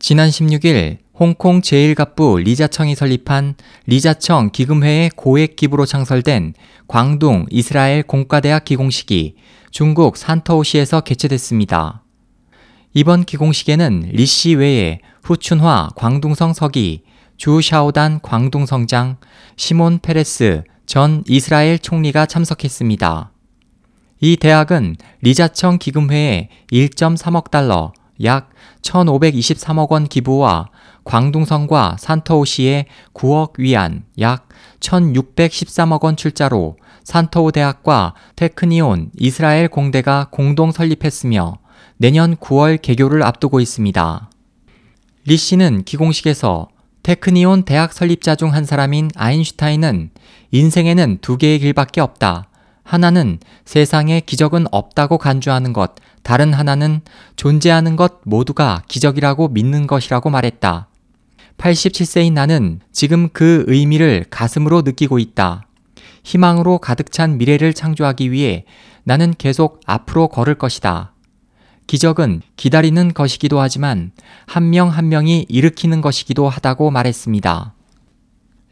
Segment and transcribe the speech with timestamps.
[0.00, 3.56] 지난 16일 홍콩 제1갑부 리자청이 설립한
[3.86, 6.54] 리자청 기금회의 고액 기부로 창설된
[6.86, 9.34] 광둥 이스라엘 공과대학 기공식이
[9.72, 12.04] 중국 산터우시에서 개최됐습니다.
[12.94, 17.02] 이번 기공식에는 리씨 외에 후춘화 광둥성 서기,
[17.36, 19.16] 주샤오단 광둥성장,
[19.56, 23.32] 시몬 페레스 전 이스라엘 총리가 참석했습니다.
[24.20, 27.92] 이 대학은 리자청 기금회의 1.3억 달러,
[28.24, 28.50] 약
[28.82, 30.68] 1,523억 원 기부와
[31.04, 34.48] 광둥성과 산터우시의 9억 위안, 약
[34.80, 41.58] 1,613억 원 출자로 산터우 대학과 테크니온 이스라엘 공대가 공동 설립했으며
[41.96, 44.30] 내년 9월 개교를 앞두고 있습니다.
[45.24, 46.68] 리 씨는 기공식에서
[47.02, 50.10] 테크니온 대학 설립자 중 한 사람인 아인슈타인은
[50.50, 52.48] 인생에는 두 개의 길밖에 없다.
[52.82, 57.00] 하나는 세상에 기적은 없다고 간주하는 것, 다른 하나는
[57.36, 60.88] 존재하는 것 모두가 기적이라고 믿는 것이라고 말했다.
[61.58, 65.66] 87세인 나는 지금 그 의미를 가슴으로 느끼고 있다.
[66.24, 68.64] 희망으로 가득 찬 미래를 창조하기 위해
[69.04, 71.14] 나는 계속 앞으로 걸을 것이다.
[71.86, 74.12] 기적은 기다리는 것이기도 하지만
[74.46, 77.74] 한 명한 한 명이 일으키는 것이기도 하다고 말했습니다.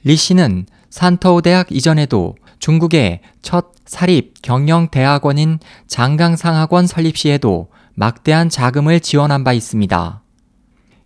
[0.04, 2.36] 리 씨는 산터우 대학 이전에도
[2.66, 10.20] 중국의 첫 사립 경영대학원인 장강상학원 설립 시에도 막대한 자금을 지원한 바 있습니다.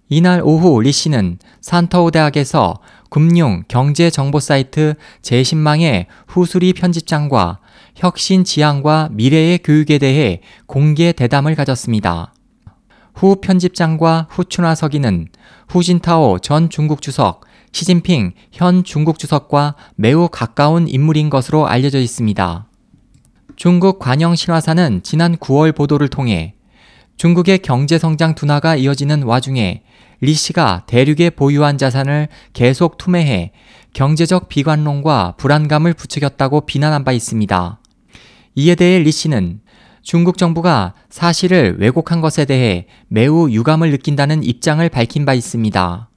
[0.08, 7.58] 이날 오후 리 씨는 산터우 대학에서 금융 경제 정보 사이트 제신망의 후수리 편집장과
[7.94, 12.32] 혁신 지향과 미래의 교육에 대해 공개 대담을 가졌습니다.
[13.12, 15.28] 후 편집장과 후춘화 서기는
[15.68, 22.66] 후진타오 전 중국 주석, 시진핑 현 중국 주석과 매우 가까운 인물인 것으로 알려져 있습니다.
[23.56, 26.54] 중국 관영 신화사는 지난 9월 보도를 통해
[27.16, 29.82] 중국의 경제 성장 둔화가 이어지는 와중에
[30.22, 33.52] 리 씨가 대륙에 보유한 자산을 계속 투매해
[33.92, 37.80] 경제적 비관론과 불안감을 부추겼다고 비난한 바 있습니다.
[38.56, 39.60] 이에 대해 리 씨는
[40.02, 46.08] 중국 정부가 사실을 왜곡한 것에 대해 매우 유감을 느낀다는 입장을 밝힌 바 있습니다.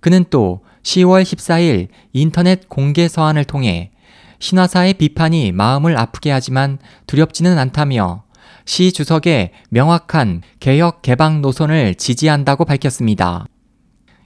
[0.00, 3.90] 그는 또 10월 14일 인터넷 공개 서한을 통해
[4.38, 8.24] 신화사의 비판이 마음을 아프게 하지만 두렵지는 않다며
[8.64, 13.46] 시 주석의 명확한 개혁 개방 노선을 지지한다고 밝혔습니다.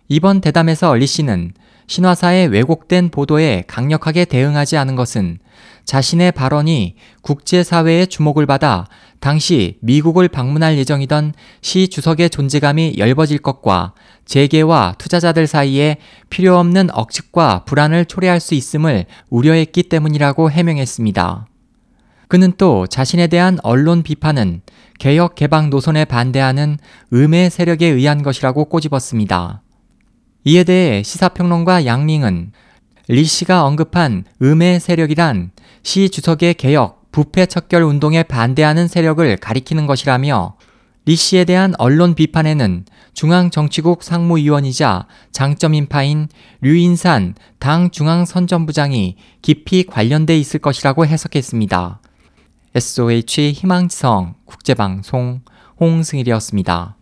[0.09, 1.55] 이번 대담에서 리 씨는
[1.87, 5.39] 신화사의 왜곡된 보도에 강력하게 대응하지 않은 것은
[5.85, 8.87] 자신의 발언이 국제사회의 주목을 받아
[9.21, 15.99] 당시 미국을 방문할 예정이던 시 주석의 존재감이 엷어질 것과 재계와 투자자들 사이에
[16.31, 21.47] 필요 없는 억측과 불안을 초래할 수 있음을 우려했기 때문이라고 해명했습니다.
[22.29, 24.63] 그는 또 자신에 대한 언론 비판은
[24.99, 26.79] 개혁 개방 노선에 반대하는
[27.13, 29.64] 음의 세력에 의한 것이라고 꼬집었습니다.
[30.45, 32.53] 이에 대해 시사평론가 양링은
[33.09, 35.51] 리 씨가 언급한 음의 세력이란
[35.83, 40.57] 시 주석의 개혁, 부패 척결 운동에 반대하는 세력을 가리키는 것이라며
[41.07, 42.85] 리 씨에 대한 언론 비판에는
[43.15, 46.29] 중앙정치국 상무위원이자 장점인파인
[46.61, 52.01] 류인산 당 중앙선전부장이 깊이 관련돼 있을 것이라고 해석했습니다.
[52.75, 55.43] SOH 희망지성 국제방송
[55.79, 56.97] 홍승일이었습니다.